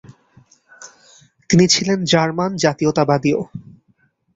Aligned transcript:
তিনি 1.49 1.65
ছিলেন 1.67 1.99
জার্মান 2.03 2.51
জাতীয়তাবাদীও। 2.57 3.39